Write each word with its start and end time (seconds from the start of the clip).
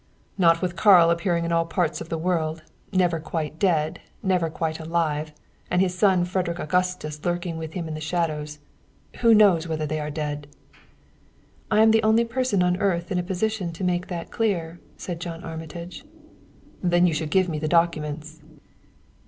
"Not 0.35 0.63
with 0.63 0.75
Karl 0.75 1.11
appearing 1.11 1.45
in 1.45 1.51
all 1.51 1.63
parts 1.67 2.01
of 2.01 2.09
the 2.09 2.17
world, 2.17 2.63
never 2.91 3.19
quite 3.19 3.59
dead, 3.59 3.99
never 4.23 4.49
quite 4.49 4.79
alive 4.79 5.31
and 5.69 5.79
his 5.79 5.95
son 5.95 6.25
Frederick 6.25 6.57
Augustus 6.57 7.23
lurking 7.23 7.55
with 7.55 7.73
him 7.73 7.87
in 7.87 7.93
the 7.93 8.01
shadows. 8.01 8.57
Who 9.17 9.35
knows 9.35 9.67
whether 9.67 9.85
they 9.85 9.99
are 9.99 10.09
dead?" 10.09 10.47
"I 11.69 11.83
am 11.83 11.91
the 11.91 12.01
only 12.01 12.25
person 12.25 12.63
on 12.63 12.77
earth 12.77 13.11
in 13.11 13.19
a 13.19 13.21
position 13.23 13.71
to 13.73 13.83
make 13.83 14.07
that 14.07 14.31
clear," 14.31 14.79
said 14.97 15.21
John 15.21 15.43
Armitage. 15.43 16.03
"Then 16.81 17.05
you 17.05 17.13
should 17.13 17.29
give 17.29 17.47
me 17.47 17.59
the 17.59 17.67
documents." 17.67 18.41